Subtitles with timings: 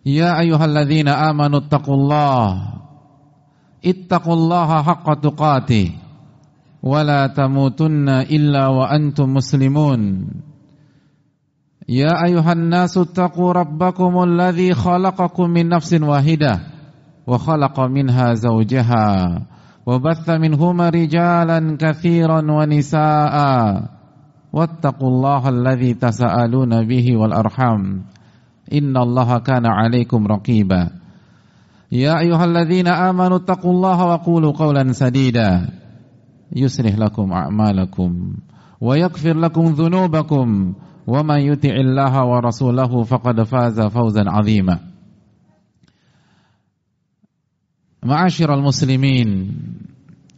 [0.00, 2.80] Ya ayyuhalladzina amanu taqullaha
[3.84, 5.92] ittaqullaha haqqa tuqatih.
[6.80, 10.32] Wa la tamutunna illa wa antum muslimun.
[11.84, 16.64] Ya ayuhan nasu taqu rabbakumul ladzi khalaqakum min nafsin wahidah
[17.28, 19.08] wa khalaqa minha zawjaha
[19.84, 24.00] wa batha minhuma rijalan katsiran wa nisaa.
[24.50, 28.08] Wattaqullaha alladzi tasaaluna bihi wal arham
[28.70, 30.94] innallaha kana 'alaikum raqiba.
[31.90, 35.74] Ya ayyuhalladzina amanu taqullaha wa qulu qawlan sadida.
[36.54, 38.42] Yuslih a'malakum
[38.80, 40.74] wa yaghfir lakum dhunubakum
[41.06, 41.20] wa
[42.26, 44.78] wa rasulahu faqad faza fawzan 'azima.
[48.00, 49.52] Ma'asyiral muslimin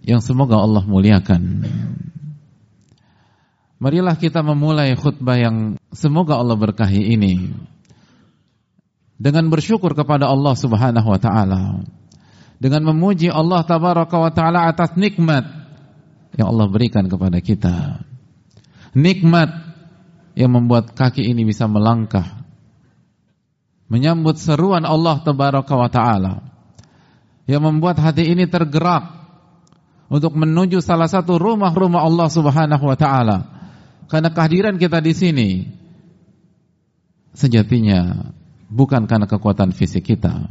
[0.02, 1.62] yang semoga Allah muliakan.
[3.82, 5.56] Marilah kita memulai khutbah yang
[5.90, 7.50] semoga Allah berkahi ini
[9.22, 11.86] dengan bersyukur kepada Allah Subhanahu wa taala.
[12.58, 15.46] Dengan memuji Allah tabaraka wa taala atas nikmat
[16.34, 18.02] yang Allah berikan kepada kita.
[18.98, 19.50] Nikmat
[20.34, 22.42] yang membuat kaki ini bisa melangkah
[23.86, 26.34] menyambut seruan Allah tabaraka wa taala.
[27.46, 29.22] Yang membuat hati ini tergerak
[30.08, 33.38] untuk menuju salah satu rumah-rumah Allah Subhanahu wa taala.
[34.08, 35.50] Karena kehadiran kita di sini
[37.36, 38.32] sejatinya
[38.72, 40.48] bukan karena kekuatan fisik kita.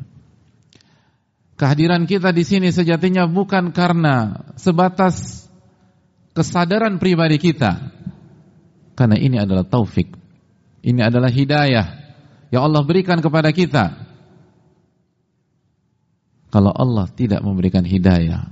[1.58, 5.46] Kehadiran kita di sini sejatinya bukan karena sebatas
[6.38, 7.92] kesadaran pribadi kita.
[8.94, 10.14] Karena ini adalah taufik.
[10.82, 11.88] Ini adalah hidayah
[12.54, 14.10] yang Allah berikan kepada kita.
[16.52, 18.44] Kalau Allah tidak memberikan hidayah,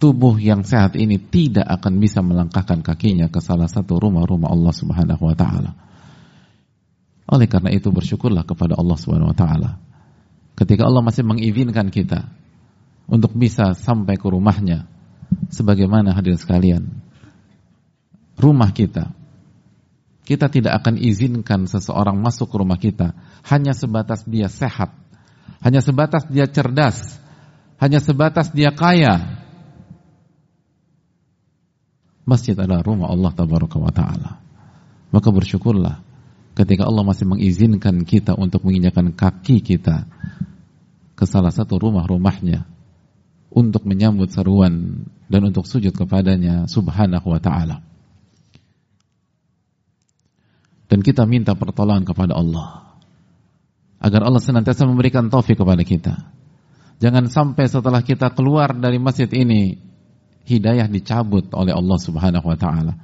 [0.00, 5.28] tubuh yang sehat ini tidak akan bisa melangkahkan kakinya ke salah satu rumah-rumah Allah Subhanahu
[5.28, 5.91] wa taala.
[7.32, 9.80] Oleh karena itu bersyukurlah kepada Allah Subhanahu wa taala.
[10.52, 12.28] Ketika Allah masih mengizinkan kita
[13.08, 14.84] untuk bisa sampai ke rumahnya
[15.48, 16.92] sebagaimana hadirin sekalian.
[18.36, 19.16] Rumah kita
[20.22, 23.16] kita tidak akan izinkan seseorang masuk ke rumah kita
[23.48, 24.94] hanya sebatas dia sehat,
[25.64, 27.18] hanya sebatas dia cerdas,
[27.82, 29.40] hanya sebatas dia kaya.
[32.22, 34.38] Masjid adalah rumah Allah tabaraka wa taala.
[35.10, 36.11] Maka bersyukurlah
[36.52, 40.04] ketika Allah masih mengizinkan kita untuk menginjakan kaki kita
[41.16, 42.68] ke salah satu rumah-rumahnya
[43.52, 47.84] untuk menyambut seruan dan untuk sujud kepadanya subhanahu wa ta'ala.
[50.88, 53.00] Dan kita minta pertolongan kepada Allah.
[53.96, 56.20] Agar Allah senantiasa memberikan taufik kepada kita.
[57.00, 59.80] Jangan sampai setelah kita keluar dari masjid ini
[60.44, 62.94] hidayah dicabut oleh Allah subhanahu wa ta'ala.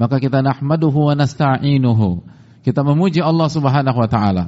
[0.00, 2.24] Maka kita nahmaduhu wa nasta'inuhu
[2.60, 4.44] kita memuji Allah Subhanahu wa taala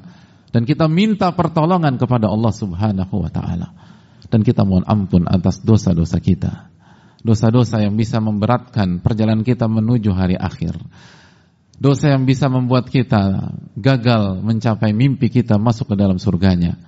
[0.52, 3.68] dan kita minta pertolongan kepada Allah Subhanahu wa taala.
[4.28, 6.72] Dan kita mohon ampun atas dosa-dosa kita.
[7.20, 10.76] Dosa-dosa yang bisa memberatkan perjalanan kita menuju hari akhir.
[11.76, 16.80] Dosa yang bisa membuat kita gagal mencapai mimpi kita masuk ke dalam surganya.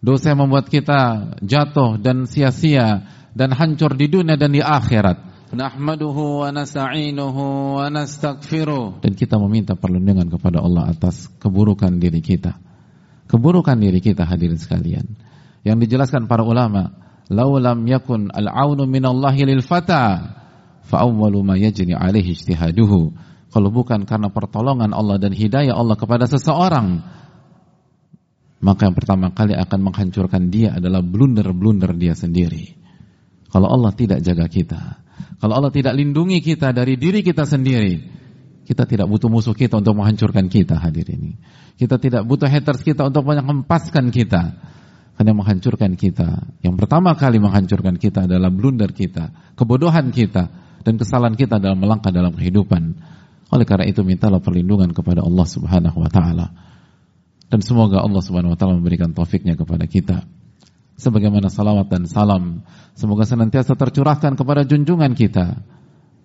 [0.00, 6.44] Dosa yang membuat kita jatuh dan sia-sia dan hancur di dunia dan di akhirat nahmaduhu
[6.44, 7.78] wa nasta'inuhu
[9.00, 12.58] dan kita meminta perlindungan kepada Allah atas keburukan diri kita.
[13.24, 15.06] Keburukan diri kita hadirin sekalian.
[15.64, 16.92] Yang dijelaskan para ulama,
[17.32, 20.36] "Lau lam yakun al-'aunu minallahi lil fata
[20.84, 23.16] fa awwalu ma yajni 'alaihi ijtihaduhu."
[23.48, 27.00] Kalau bukan karena pertolongan Allah dan hidayah Allah kepada seseorang,
[28.64, 32.74] maka yang pertama kali akan menghancurkan dia adalah blunder-blunder dia sendiri.
[33.52, 35.03] Kalau Allah tidak jaga kita,
[35.38, 38.00] kalau Allah tidak lindungi kita dari diri kita sendiri,
[38.64, 41.36] kita tidak butuh musuh kita untuk menghancurkan kita hadir ini.
[41.76, 44.42] Kita tidak butuh haters kita untuk menghempaskan kita.
[45.14, 46.58] Karena menghancurkan kita.
[46.58, 50.50] Yang pertama kali menghancurkan kita adalah blunder kita, kebodohan kita,
[50.82, 52.98] dan kesalahan kita dalam melangkah dalam kehidupan.
[53.54, 56.50] Oleh karena itu mintalah perlindungan kepada Allah Subhanahu wa taala.
[57.46, 60.26] Dan semoga Allah Subhanahu wa taala memberikan taufiknya kepada kita
[60.98, 62.62] sebagaimana salawat dan salam
[62.94, 65.58] semoga senantiasa tercurahkan kepada junjungan kita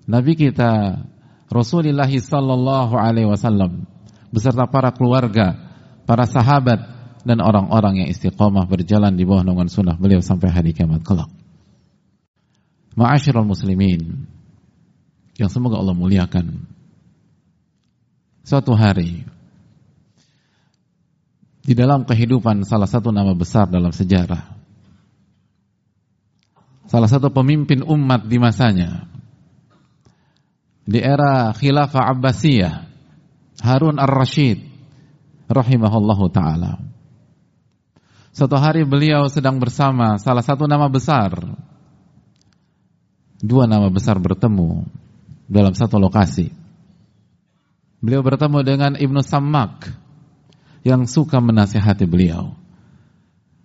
[0.06, 1.04] nabi kita
[1.50, 3.89] Rasulullah sallallahu alaihi wasallam
[4.30, 5.57] beserta para keluarga
[6.06, 11.04] para sahabat dan orang-orang yang istiqomah berjalan di bawah naungan sunnah beliau sampai hari kiamat
[11.04, 11.30] kelak.
[12.95, 14.27] Ma'asyiral muslimin
[15.38, 16.68] yang semoga Allah muliakan.
[18.44, 19.24] Suatu hari
[21.62, 24.58] di dalam kehidupan salah satu nama besar dalam sejarah
[26.89, 29.06] salah satu pemimpin umat di masanya.
[30.89, 32.89] Di era khilafah Abbasiyah
[33.62, 34.57] Harun Ar-Rashid
[35.45, 36.81] rahimahullahu taala.
[38.33, 41.38] Suatu hari beliau sedang bersama salah satu nama besar.
[43.39, 44.89] Dua nama besar bertemu
[45.45, 46.50] dalam satu lokasi.
[48.01, 49.94] Beliau bertemu dengan Ibnu Sammak
[50.81, 52.57] yang suka menasihati beliau.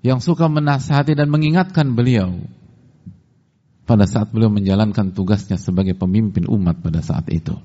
[0.05, 2.37] Yang suka menasihati dan mengingatkan beliau
[3.85, 7.57] pada saat beliau menjalankan tugasnya sebagai pemimpin umat pada saat itu.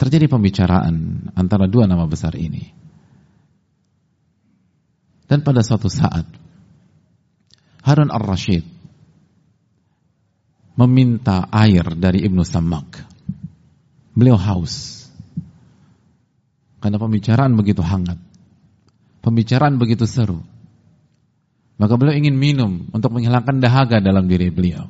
[0.00, 2.72] Terjadi pembicaraan antara dua nama besar ini.
[5.28, 6.24] Dan pada suatu saat,
[7.84, 8.64] Harun al-Rashid
[10.80, 13.04] meminta air dari Ibnu Samak.
[14.16, 15.06] Beliau haus.
[16.80, 18.16] Karena pembicaraan begitu hangat.
[19.20, 20.40] Pembicaraan begitu seru.
[21.80, 24.84] Maka beliau ingin minum untuk menghilangkan dahaga dalam diri beliau.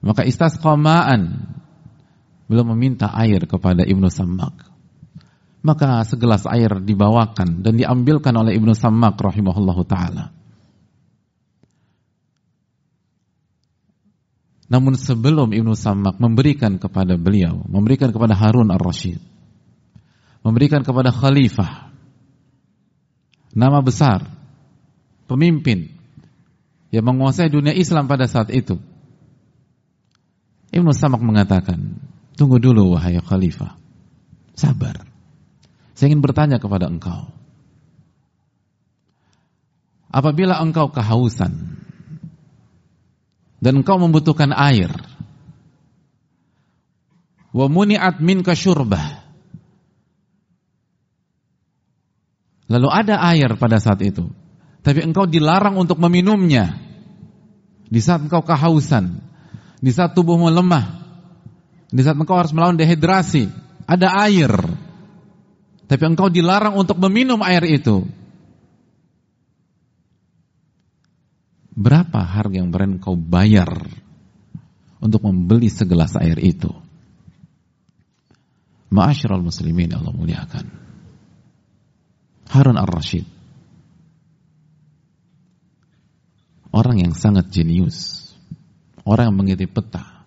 [0.00, 1.52] Maka istasqamaan
[2.48, 4.72] beliau meminta air kepada Ibnu Sammak.
[5.60, 10.32] Maka segelas air dibawakan dan diambilkan oleh Ibnu Sammak rahimahullahu taala.
[14.72, 19.20] Namun sebelum Ibnu Sammak memberikan kepada beliau, memberikan kepada Harun ar-Rashid,
[20.40, 21.92] memberikan kepada khalifah
[23.52, 24.39] nama besar
[25.30, 25.94] pemimpin
[26.90, 28.82] yang menguasai dunia Islam pada saat itu.
[30.74, 32.02] Ibnu Samak mengatakan,
[32.34, 33.78] tunggu dulu wahai khalifah,
[34.58, 35.06] sabar.
[35.94, 37.30] Saya ingin bertanya kepada engkau.
[40.10, 41.78] Apabila engkau kehausan
[43.62, 44.90] dan engkau membutuhkan air,
[47.54, 49.22] wa muni'at minka syurbah.
[52.70, 54.30] Lalu ada air pada saat itu
[54.80, 56.76] tapi engkau dilarang untuk meminumnya.
[57.90, 59.18] Di saat engkau kehausan,
[59.82, 61.02] di saat tubuhmu lemah,
[61.90, 63.50] di saat engkau harus melawan dehidrasi,
[63.84, 64.52] ada air.
[65.90, 68.06] Tapi engkau dilarang untuk meminum air itu.
[71.74, 73.74] Berapa harga yang berani engkau bayar
[75.02, 76.70] untuk membeli segelas air itu?
[78.94, 80.66] Ma'asyiral muslimin Allah muliakan.
[82.54, 83.39] Harun ar-Rashid
[86.70, 88.30] orang yang sangat jenius,
[89.02, 90.26] orang yang mengerti peta,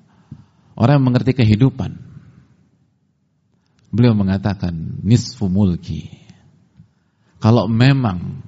[0.76, 2.00] orang yang mengerti kehidupan.
[3.94, 4.74] Beliau mengatakan
[5.06, 6.10] nisfu mulki.
[7.38, 8.42] Kalau memang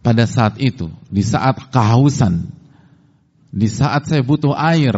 [0.00, 2.48] pada saat itu, di saat kehausan,
[3.52, 4.94] di saat saya butuh air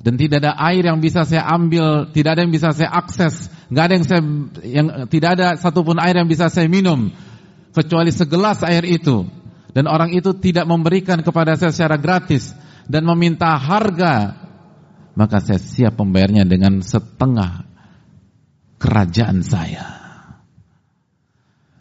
[0.00, 3.84] dan tidak ada air yang bisa saya ambil, tidak ada yang bisa saya akses, nggak
[3.86, 4.22] ada yang saya
[4.66, 7.08] yang tidak ada satupun air yang bisa saya minum
[7.72, 9.24] kecuali segelas air itu
[9.70, 12.50] dan orang itu tidak memberikan kepada saya secara gratis
[12.90, 14.34] dan meminta harga,
[15.14, 17.66] maka saya siap membayarnya dengan setengah
[18.82, 19.86] kerajaan saya.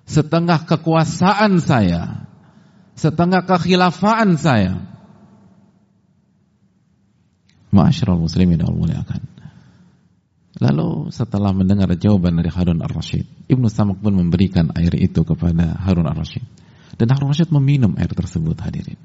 [0.10, 2.26] Setengah kekuasaan saya,
[2.98, 4.86] setengah kekhilafaan saya.
[7.70, 9.22] Ma'asyiral muslimin al muliakan.
[10.60, 16.10] Lalu setelah mendengar jawaban dari Harun ar-Rasyid, Ibnu Samak pun memberikan air itu kepada Harun
[16.10, 16.59] ar-Rasyid.
[16.96, 18.98] Dan Harun Rasyid meminum air tersebut hadirin.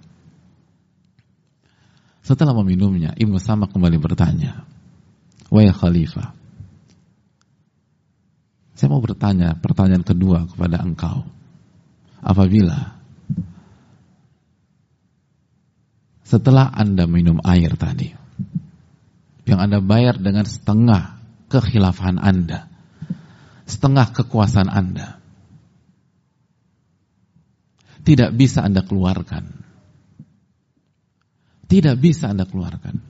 [2.25, 4.65] Setelah meminumnya, Ibnu Samak kembali bertanya,
[5.53, 6.33] Wahai Khalifah,
[8.75, 11.29] saya mau bertanya pertanyaan kedua kepada engkau.
[12.25, 12.97] Apabila
[16.25, 18.11] setelah Anda minum air tadi,
[19.45, 21.21] yang Anda bayar dengan setengah
[21.53, 22.67] kekhilafahan Anda,
[23.69, 25.14] setengah kekuasaan Anda,
[28.05, 29.65] tidak bisa Anda keluarkan.
[31.65, 33.01] Tidak bisa Anda keluarkan.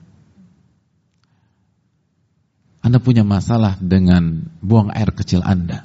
[2.84, 5.82] Anda punya masalah dengan buang air kecil Anda.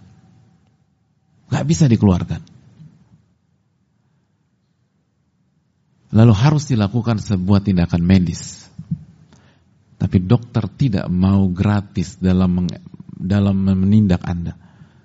[1.50, 2.46] Gak bisa dikeluarkan.
[6.14, 8.70] Lalu harus dilakukan sebuah tindakan medis.
[9.98, 12.70] Tapi dokter tidak mau gratis dalam
[13.18, 14.54] dalam menindak Anda.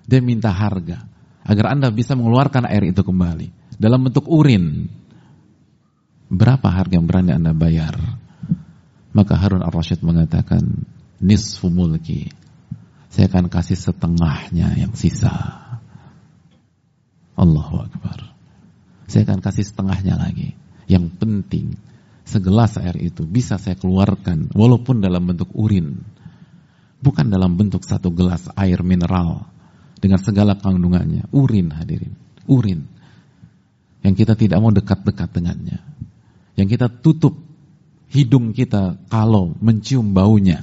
[0.05, 1.01] Dia minta harga
[1.41, 4.87] agar Anda bisa mengeluarkan air itu kembali dalam bentuk urin.
[6.25, 7.95] Berapa harga yang berani Anda bayar?
[9.15, 10.89] Maka Harun ar-Rasyid mengatakan,
[11.23, 12.27] nisfu mulki.
[13.07, 15.31] Saya akan kasih setengahnya yang sisa.
[17.39, 18.35] Allahu Akbar.
[19.07, 20.57] Saya akan kasih setengahnya lagi.
[20.89, 21.79] Yang penting,
[22.27, 26.03] segelas air itu bisa saya keluarkan walaupun dalam bentuk urin.
[26.99, 29.45] Bukan dalam bentuk satu gelas air mineral
[30.01, 31.29] dengan segala kandungannya.
[31.31, 32.17] Urin hadirin.
[32.49, 32.94] Urin.
[34.05, 35.81] Yang kita tidak mau dekat-dekat dengannya.
[36.53, 37.41] Yang kita tutup
[38.13, 40.61] hidung kita kalau mencium baunya.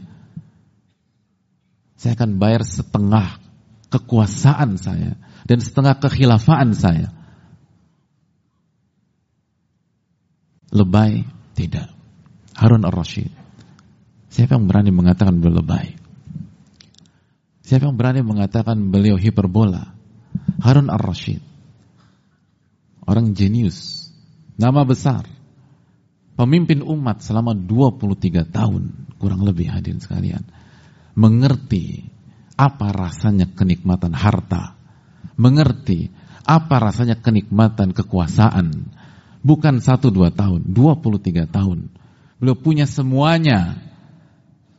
[1.99, 3.43] Saya akan bayar setengah
[3.91, 7.11] kekuasaan saya dan setengah kekhilafaan saya.
[10.71, 11.27] Lebay
[11.59, 11.91] tidak.
[12.55, 13.29] Harun ar-Rashid.
[14.31, 15.99] Siapa yang berani mengatakan beliau lebay?
[17.67, 19.93] Siapa yang berani mengatakan beliau hiperbola?
[20.65, 21.52] Harun ar-Rashid.
[23.03, 24.11] Orang jenius.
[24.57, 25.27] Nama besar
[26.37, 30.43] pemimpin umat selama 23 tahun, kurang lebih hadirin sekalian,
[31.15, 32.09] mengerti
[32.57, 34.75] apa rasanya kenikmatan harta,
[35.37, 36.11] mengerti
[36.43, 38.91] apa rasanya kenikmatan kekuasaan,
[39.47, 41.93] bukan satu dua tahun, 23 tahun.
[42.43, 43.79] Beliau punya semuanya.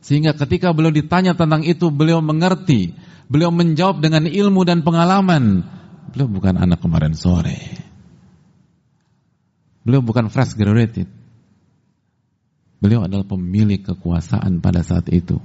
[0.04, 2.92] Sehingga ketika beliau ditanya tentang itu, beliau mengerti.
[3.24, 5.64] Beliau menjawab dengan ilmu dan pengalaman.
[6.12, 7.83] Beliau bukan anak kemarin sore.
[9.84, 11.06] Beliau bukan fresh graduated.
[12.80, 15.40] Beliau adalah pemilik kekuasaan pada saat itu.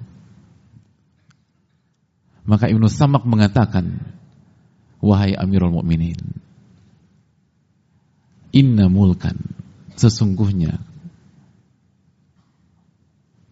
[2.48, 4.00] Maka Ibnu Samak mengatakan,
[5.00, 6.17] Wahai Amirul Mukminin,
[8.50, 9.38] Inna mulkan,
[9.96, 10.81] sesungguhnya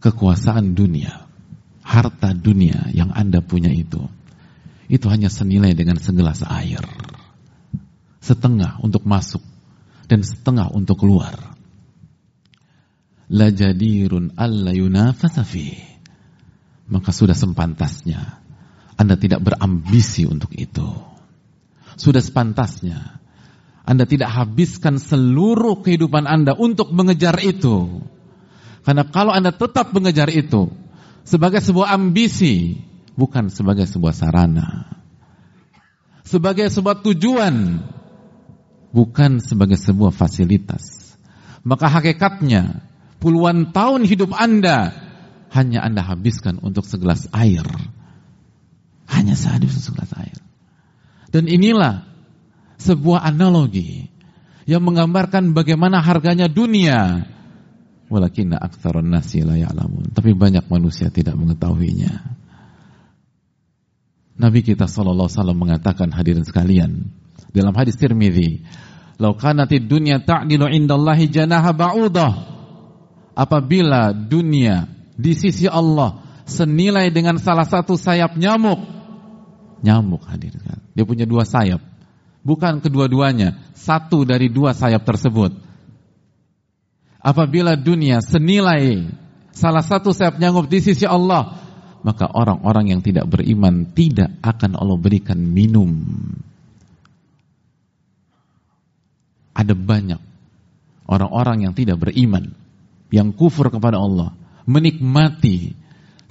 [0.02, 1.30] kekuasaan dunia,
[1.86, 4.02] harta dunia yang Anda punya itu,
[4.90, 6.82] itu hanya senilai dengan segelas air.
[8.20, 9.40] Setengah untuk masuk
[10.08, 11.36] dan setengah untuk keluar.
[13.28, 14.72] Lajadirun alla
[16.88, 18.40] maka sudah sempantasnya
[18.96, 20.88] Anda tidak berambisi untuk itu.
[22.00, 23.20] Sudah sepantasnya
[23.84, 28.00] Anda tidak habiskan seluruh kehidupan Anda untuk mengejar itu.
[28.88, 30.72] Karena kalau Anda tetap mengejar itu
[31.28, 32.80] sebagai sebuah ambisi
[33.20, 34.88] bukan sebagai sebuah sarana.
[36.24, 37.84] Sebagai sebuah tujuan
[38.92, 41.08] bukan sebagai sebuah fasilitas
[41.68, 42.88] maka hakikatnya
[43.20, 44.96] puluhan tahun hidup Anda
[45.52, 47.68] hanya Anda habiskan untuk segelas air.
[49.08, 50.40] Hanya sehabis segelas air.
[51.32, 52.08] Dan inilah
[52.80, 54.12] sebuah analogi
[54.68, 57.28] yang menggambarkan bagaimana harganya dunia.
[58.08, 59.56] Walakinna aktsarun nasi la.
[60.16, 62.36] Tapi banyak manusia tidak mengetahuinya.
[64.38, 67.10] Nabi kita sallallahu alaihi wasallam mengatakan hadirin sekalian
[67.52, 68.64] dalam hadis Tirmizi,
[69.20, 72.58] "Lau kanatid dunya ta'dilu indallahi janaha ba'udah."
[73.38, 78.82] apabila dunia di sisi Allah senilai dengan salah satu sayap nyamuk.
[79.86, 80.82] Nyamuk hadir kan.
[80.98, 81.78] Dia punya dua sayap.
[82.42, 85.54] Bukan kedua-duanya, satu dari dua sayap tersebut.
[87.22, 89.06] Apabila dunia senilai
[89.54, 91.62] salah satu sayap nyamuk di sisi Allah,
[92.02, 95.94] maka orang-orang yang tidak beriman tidak akan Allah berikan minum.
[99.68, 100.22] Ada banyak
[101.12, 102.56] orang-orang yang tidak beriman
[103.12, 104.32] yang kufur kepada Allah,
[104.64, 105.76] menikmati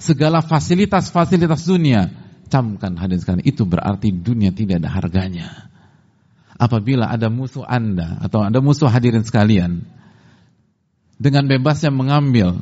[0.01, 2.09] segala fasilitas-fasilitas dunia,
[2.49, 5.47] camkan hadirin sekalian, itu berarti dunia tidak ada harganya.
[6.57, 9.85] Apabila ada musuh Anda atau ada musuh hadirin sekalian,
[11.17, 12.57] dengan bebasnya mengambil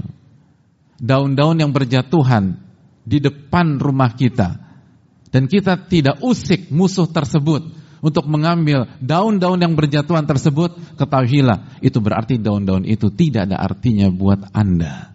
[0.99, 2.59] daun-daun yang berjatuhan
[3.03, 4.59] di depan rumah kita,
[5.31, 7.67] dan kita tidak usik musuh tersebut,
[8.05, 14.53] untuk mengambil daun-daun yang berjatuhan tersebut, ketahuilah itu berarti daun-daun itu tidak ada artinya buat
[14.53, 15.09] Anda.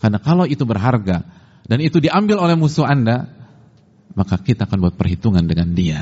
[0.00, 1.20] Karena kalau itu berharga
[1.68, 3.28] dan itu diambil oleh musuh Anda,
[4.16, 6.00] maka kita akan buat perhitungan dengan dia.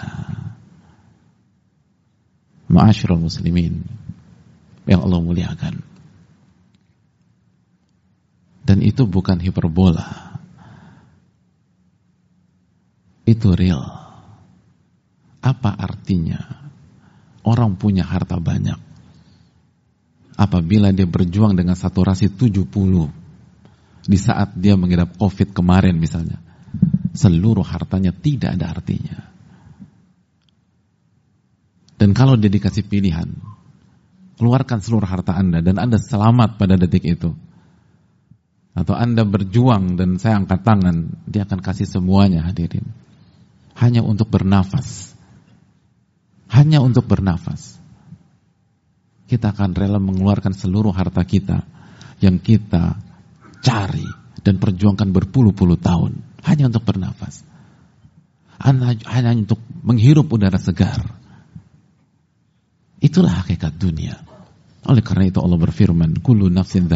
[2.71, 3.83] Ma'asyiral muslimin
[4.87, 5.75] yang Allah muliakan.
[8.63, 10.39] Dan itu bukan hiperbola.
[13.27, 14.02] Itu real.
[15.43, 16.39] Apa artinya
[17.43, 18.79] orang punya harta banyak?
[20.39, 22.63] Apabila dia berjuang dengan saturasi 70
[24.07, 26.39] di saat dia mengidap COVID kemarin misalnya,
[27.13, 29.19] seluruh hartanya tidak ada artinya.
[31.99, 33.31] Dan kalau dia dikasih pilihan,
[34.39, 37.31] keluarkan seluruh harta Anda dan Anda selamat pada detik itu.
[38.73, 42.89] Atau Anda berjuang dan saya angkat tangan, dia akan kasih semuanya hadirin.
[43.77, 45.12] Hanya untuk bernafas
[46.63, 47.83] hanya untuk bernafas.
[49.27, 51.67] Kita akan rela mengeluarkan seluruh harta kita
[52.23, 53.03] yang kita
[53.59, 54.07] cari
[54.47, 57.43] dan perjuangkan berpuluh-puluh tahun hanya untuk bernafas.
[59.11, 61.03] hanya untuk menghirup udara segar.
[63.03, 64.23] Itulah hakikat dunia.
[64.87, 66.87] Oleh karena itu Allah berfirman, "Kullu nafsin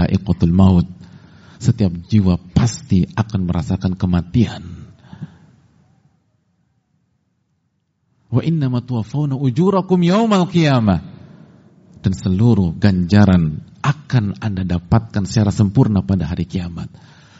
[0.54, 0.86] maut."
[1.58, 4.62] Setiap jiwa pasti akan merasakan kematian.
[8.36, 11.00] Wa innama tuwaffawna ujurakum yaumal qiyamah.
[12.04, 16.92] Dan seluruh ganjaran akan Anda dapatkan secara sempurna pada hari kiamat.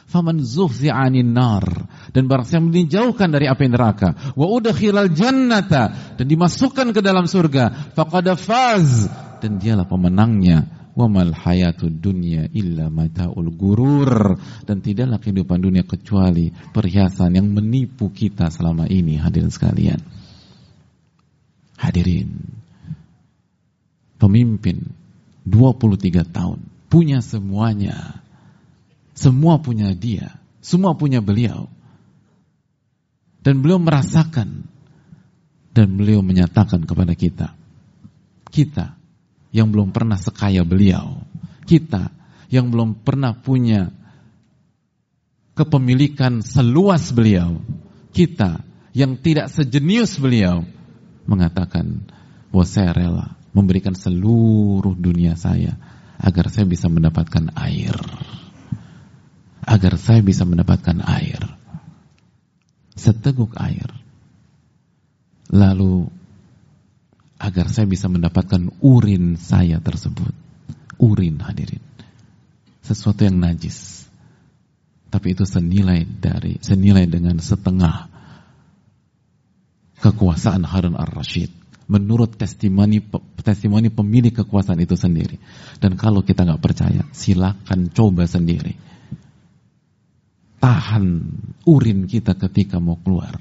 [0.08, 1.84] Faman zuhzi'anin nar.
[2.16, 7.92] Dan barang siapa dijauhkan dari api neraka wa udkhilal jannata dan dimasukkan ke dalam surga
[7.92, 9.04] faqad faz.
[9.44, 14.40] Dan dialah pemenangnya wa mal hayatud dunya illa mataul gurur.
[14.64, 20.15] Dan tidaklah kehidupan dunia kecuali perhiasan yang menipu kita selama ini hadirin sekalian
[21.76, 22.56] hadirin
[24.16, 24.92] pemimpin
[25.44, 28.26] 23 tahun punya semuanya
[29.16, 31.72] semua punya dia, semua punya beliau.
[33.40, 34.68] Dan beliau merasakan
[35.72, 37.56] dan beliau menyatakan kepada kita,
[38.52, 38.92] kita
[39.56, 41.24] yang belum pernah sekaya beliau,
[41.64, 42.12] kita
[42.52, 43.88] yang belum pernah punya
[45.56, 47.62] kepemilikan seluas beliau,
[48.12, 48.60] kita
[48.92, 50.66] yang tidak sejenius beliau,
[51.26, 52.06] mengatakan
[52.50, 55.76] bahwa saya rela memberikan seluruh dunia saya
[56.16, 57.94] agar saya bisa mendapatkan air
[59.66, 61.42] agar saya bisa mendapatkan air.
[62.94, 63.90] Seteguk air.
[65.50, 66.06] Lalu
[67.36, 70.32] agar saya bisa mendapatkan urin saya tersebut.
[70.96, 71.82] Urin hadirin.
[72.80, 74.06] Sesuatu yang najis.
[75.10, 78.15] Tapi itu senilai dari senilai dengan setengah
[80.02, 81.48] kekuasaan Harun ar-Rashid
[81.86, 82.98] menurut testimoni
[83.40, 85.38] testimoni pemilik kekuasaan itu sendiri.
[85.78, 88.86] Dan kalau kita nggak percaya, silakan coba sendiri
[90.66, 91.04] tahan
[91.68, 93.38] urin kita ketika mau keluar.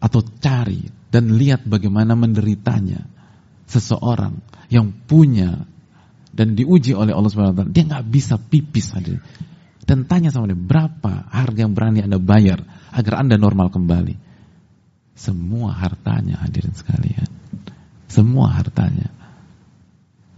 [0.00, 3.04] Atau cari dan lihat bagaimana menderitanya
[3.68, 4.40] seseorang
[4.72, 5.68] yang punya
[6.32, 9.20] dan diuji oleh Allah Subhanahu Dia nggak bisa pipis hadir.
[9.84, 12.62] Dan tanya sama dia, berapa harga yang berani Anda bayar
[12.94, 14.29] agar Anda normal kembali?
[15.14, 17.28] Semua hartanya hadirin sekalian.
[18.10, 19.12] Semua hartanya.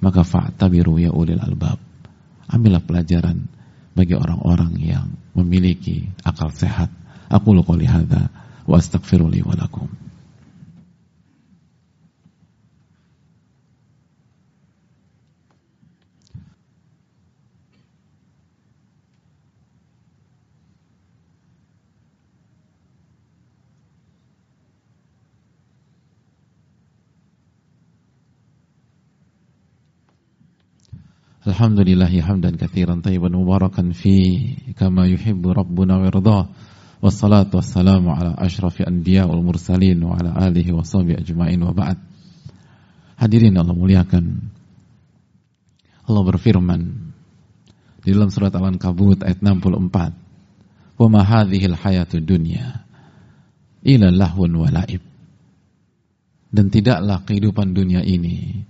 [0.03, 1.79] Maka fa'tabiru ya ulil albab.
[2.51, 3.49] Ambillah pelajaran
[3.95, 6.91] bagi orang-orang yang memiliki akal sehat.
[7.33, 8.29] Aku qouli hadza
[8.69, 9.41] wa astaghfiru li.
[33.35, 34.15] Mubarakan fi
[34.79, 36.43] kama yuhibbu rabbuna wa yardah
[37.03, 41.99] wassalatu wassalamu ala ashrafi anbiya wal mursalin wa ala alihi wa sahbihi ajma'in wa ba'd.
[43.19, 44.25] Hadirin Allah muliakan.
[46.07, 46.81] Allah berfirman
[48.03, 52.83] di dalam surat Al-Ankabut ayat 64 wa ma hadhil hayatud dunya
[53.83, 54.11] ila
[56.53, 58.67] dan tidaklah kehidupan dunia ini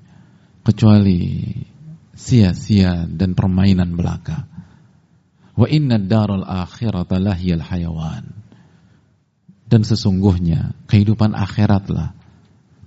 [0.63, 1.53] kecuali
[2.13, 4.45] sia-sia dan permainan belaka.
[5.53, 8.25] Wa inna darul akhirata lahiyal hayawan.
[9.69, 12.13] Dan sesungguhnya kehidupan akhiratlah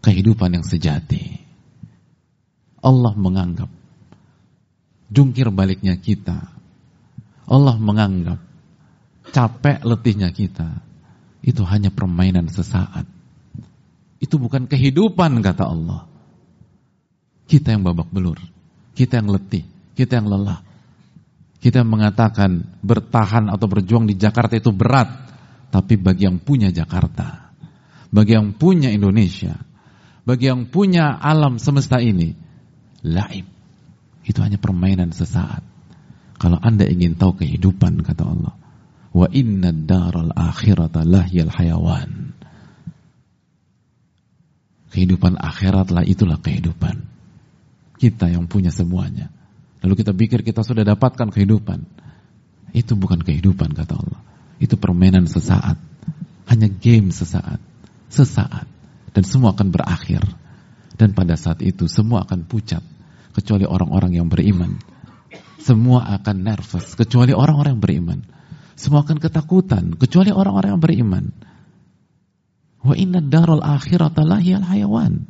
[0.05, 1.41] kehidupan yang sejati.
[2.85, 3.73] Allah menganggap
[5.09, 6.53] jungkir baliknya kita.
[7.49, 8.38] Allah menganggap
[9.33, 10.85] capek letihnya kita
[11.41, 13.09] itu hanya permainan sesaat.
[14.21, 16.05] Itu bukan kehidupan kata Allah.
[17.49, 18.38] Kita yang babak belur.
[18.95, 20.63] Kita yang letih, kita yang lelah.
[21.60, 25.27] Kita mengatakan bertahan atau berjuang di Jakarta itu berat.
[25.67, 27.51] Tapi bagi yang punya Jakarta,
[28.08, 29.60] bagi yang punya Indonesia,
[30.23, 32.31] bagi yang punya alam semesta ini,
[33.03, 33.43] laib.
[34.23, 35.62] Itu hanya permainan sesaat.
[36.39, 38.55] Kalau anda ingin tahu kehidupan, kata Allah.
[39.12, 42.31] Wa inna daral akhirata lahyal hayawan.
[44.95, 47.14] Kehidupan akhiratlah itulah kehidupan.
[47.95, 49.31] Kita yang punya semuanya.
[49.86, 51.86] Lalu kita pikir kita sudah dapatkan kehidupan.
[52.75, 54.21] Itu bukan kehidupan kata Allah.
[54.60, 55.79] Itu permainan sesaat.
[56.49, 57.62] Hanya game sesaat.
[58.12, 58.67] Sesaat.
[59.15, 60.25] Dan semua akan berakhir.
[60.95, 62.84] Dan pada saat itu semua akan pucat.
[63.36, 64.75] Kecuali orang-orang yang beriman.
[65.60, 66.97] Semua akan nervous.
[66.99, 68.19] Kecuali orang-orang yang beriman.
[68.75, 69.95] Semua akan ketakutan.
[69.95, 71.25] Kecuali orang-orang yang beriman.
[72.86, 75.25] Wa inna darul akhirata lahiyal hayawan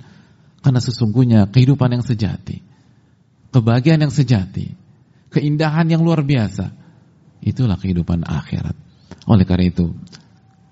[0.65, 2.57] karena sesungguhnya kehidupan yang sejati,
[3.53, 4.73] kebahagiaan yang sejati,
[5.29, 6.73] keindahan yang luar biasa,
[7.45, 8.73] itulah kehidupan akhirat.
[9.29, 9.93] Oleh karena itu,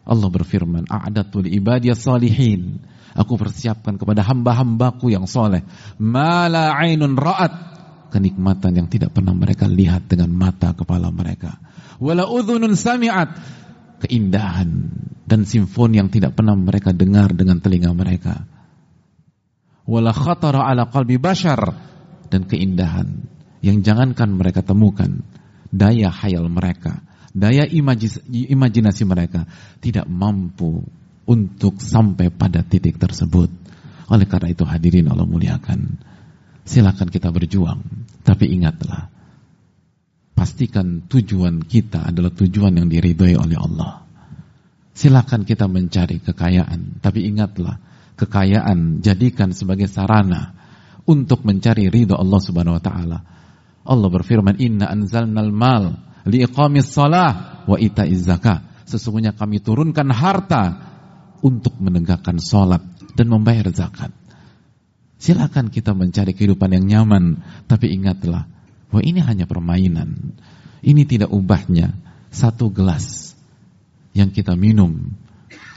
[0.02, 2.82] Allah berfirman, "A'datul ibadiyas salihin."
[3.14, 5.62] Aku persiapkan kepada hamba-hambaku yang soleh.
[6.02, 7.54] Mala ainun ra'at.
[8.10, 11.62] Kenikmatan yang tidak pernah mereka lihat dengan mata kepala mereka.
[12.02, 13.30] Wala udhunun sami'at.
[14.02, 14.70] Keindahan
[15.30, 18.50] dan simfoni yang tidak pernah mereka dengar dengan telinga mereka.
[19.84, 21.62] Wala khatara ala qalbi bashar.
[22.32, 23.30] Dan keindahan
[23.62, 25.22] yang jangankan mereka temukan.
[25.70, 27.02] Daya hayal mereka.
[27.34, 29.50] Daya imajinasi mereka
[29.82, 30.86] tidak mampu
[31.26, 33.50] untuk sampai pada titik tersebut.
[34.12, 35.98] Oleh karena itu hadirin Allah muliakan.
[36.64, 37.84] Silakan kita berjuang,
[38.24, 39.12] tapi ingatlah
[40.32, 44.04] pastikan tujuan kita adalah tujuan yang diridhoi oleh Allah.
[44.96, 47.80] Silakan kita mencari kekayaan, tapi ingatlah
[48.16, 50.54] kekayaan jadikan sebagai sarana
[51.04, 53.20] untuk mencari ridho Allah Subhanahu wa taala.
[53.84, 60.64] Allah berfirman, "Inna anzalnal mal liiqamis shalah wa ita'iz zakah." Sesungguhnya kami turunkan harta
[61.44, 62.84] untuk menegakkan sholat
[63.20, 64.12] dan membayar zakat.
[65.20, 68.48] Silakan kita mencari kehidupan yang nyaman, tapi ingatlah
[68.92, 70.36] bahwa ini hanya permainan.
[70.84, 71.96] Ini tidak ubahnya
[72.28, 73.32] satu gelas
[74.12, 75.16] yang kita minum,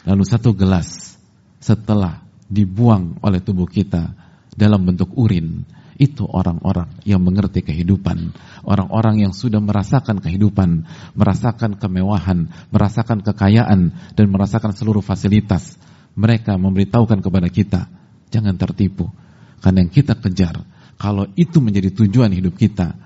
[0.02, 1.14] lalu satu gelas
[1.62, 4.14] setelah dibuang oleh tubuh kita
[4.54, 8.36] dalam bentuk urin, itu orang-orang yang mengerti kehidupan,
[8.68, 10.84] orang-orang yang sudah merasakan kehidupan,
[11.16, 15.76] merasakan kemewahan, merasakan kekayaan, dan merasakan seluruh fasilitas.
[16.16, 17.80] Mereka memberitahukan kepada kita,
[18.32, 19.08] jangan tertipu.
[19.60, 20.64] Karena yang kita kejar,
[20.96, 22.96] kalau itu menjadi tujuan hidup kita,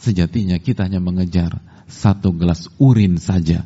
[0.00, 3.64] sejatinya kita hanya mengejar satu gelas urin saja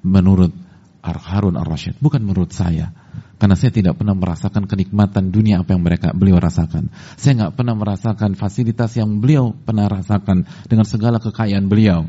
[0.00, 0.52] menurut
[1.00, 2.92] Harun Ar-Rasyid, bukan menurut saya.
[3.40, 6.92] Karena saya tidak pernah merasakan kenikmatan dunia apa yang mereka beliau rasakan.
[7.16, 12.04] Saya nggak pernah merasakan fasilitas yang beliau pernah rasakan dengan segala kekayaan beliau.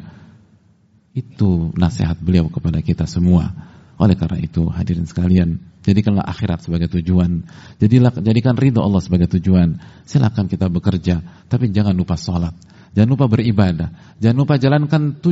[1.16, 3.48] Itu nasihat beliau kepada kita semua.
[3.96, 7.48] Oleh karena itu, hadirin sekalian, jadikanlah akhirat sebagai tujuan.
[7.80, 9.80] Jadilah, jadikan ridho Allah sebagai tujuan.
[10.04, 12.52] Silakan kita bekerja, tapi jangan lupa sholat.
[12.92, 14.20] Jangan lupa beribadah.
[14.20, 15.24] Jangan lupa jalankan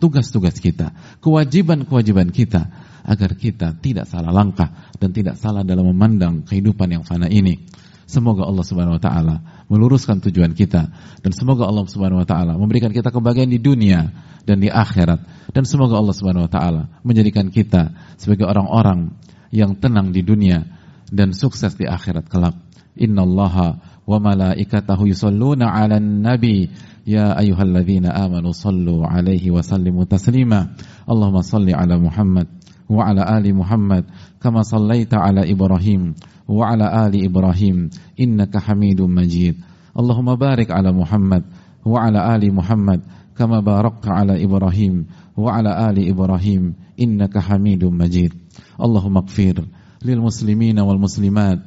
[0.00, 0.96] tugas-tugas kita.
[1.20, 2.72] Kewajiban-kewajiban kita
[3.04, 7.60] agar kita tidak salah langkah dan tidak salah dalam memandang kehidupan yang fana ini.
[8.04, 9.36] Semoga Allah Subhanahu wa taala
[9.68, 10.92] meluruskan tujuan kita
[11.24, 14.12] dan semoga Allah Subhanahu wa taala memberikan kita kebahagiaan di dunia
[14.44, 15.24] dan di akhirat
[15.56, 19.16] dan semoga Allah Subhanahu wa taala menjadikan kita sebagai orang-orang
[19.48, 20.68] yang tenang di dunia
[21.08, 22.56] dan sukses di akhirat kelak.
[22.94, 26.68] Innallaha wa malaikatahu yusalluna 'alan nabi.
[27.04, 30.72] Ya ayyuhalladzina amanu sallu 'alaihi wa sallimu taslima.
[31.04, 32.48] Allahumma salli 'ala Muhammad
[32.88, 34.08] wa 'ala ali Muhammad
[34.40, 36.16] kama sallaita 'ala Ibrahim
[36.48, 37.92] wa 'ala ali Ibrahim.
[38.16, 39.60] Innaka Hamidum Majid.
[39.92, 41.44] Allahumma barik 'ala Muhammad
[41.84, 43.04] wa 'ala ali Muhammad
[43.36, 45.04] kama barakta 'ala Ibrahim
[45.36, 46.72] wa 'ala ali Ibrahim.
[46.96, 48.32] Innaka Hamidum Majid.
[48.80, 49.60] Allahumma ighfir
[50.00, 51.60] lil muslimina wal muslimat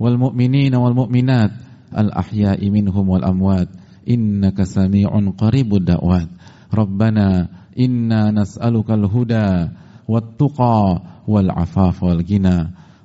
[0.00, 1.67] wal mu'minina wal mu'minat
[1.98, 3.68] الأحياء منهم والأموات.
[4.10, 6.28] إنك سميع قريب الدعوات.
[6.74, 7.48] ربنا
[7.78, 9.68] إنا نسألك الهدى
[10.08, 12.58] والتقى والعفاف والغنى.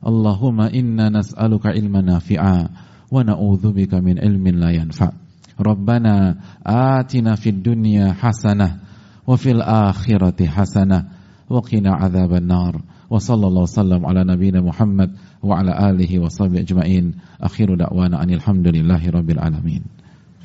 [0.08, 2.70] اللهم إنا نسألك علما نافعا
[3.12, 5.12] ونعوذ بك من علم لا ينفع.
[5.60, 8.80] ربنا آتنا في الدنيا حسنة
[9.28, 11.06] وفي الآخرة حسنة
[11.50, 12.82] وقنا عذاب النار.
[13.10, 15.12] وصلى الله وسلم على نبينا محمد
[15.44, 17.12] وعلى آله وصحبه أجمعين.
[17.42, 19.84] أخير دعوانا أن الحمد لله رب العالمين.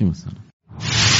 [0.01, 1.18] السلام